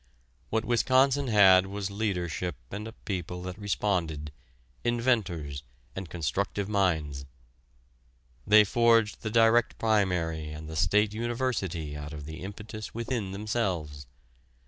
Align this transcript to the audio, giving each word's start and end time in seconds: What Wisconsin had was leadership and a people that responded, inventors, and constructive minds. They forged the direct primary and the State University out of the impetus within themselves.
What 0.49 0.65
Wisconsin 0.65 1.27
had 1.27 1.67
was 1.67 1.91
leadership 1.91 2.55
and 2.71 2.87
a 2.87 2.91
people 2.93 3.43
that 3.43 3.59
responded, 3.59 4.31
inventors, 4.83 5.61
and 5.95 6.09
constructive 6.09 6.67
minds. 6.67 7.27
They 8.47 8.63
forged 8.63 9.21
the 9.21 9.29
direct 9.29 9.77
primary 9.77 10.49
and 10.49 10.67
the 10.67 10.75
State 10.75 11.13
University 11.13 11.95
out 11.95 12.13
of 12.13 12.25
the 12.25 12.41
impetus 12.41 12.95
within 12.95 13.31
themselves. 13.31 14.07